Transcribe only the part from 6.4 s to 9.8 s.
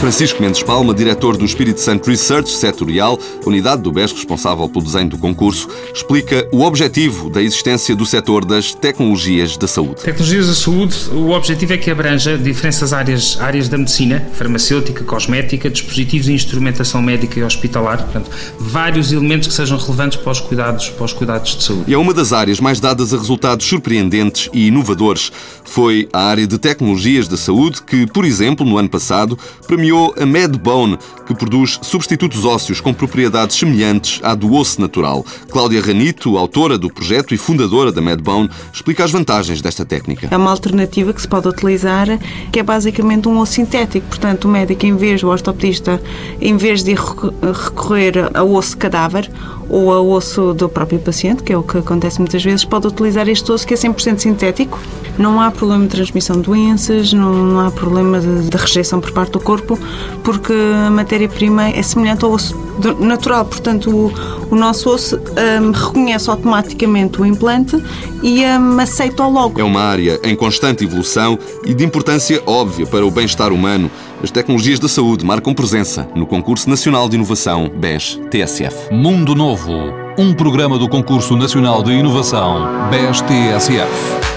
o objetivo da existência do setor das tecnologias da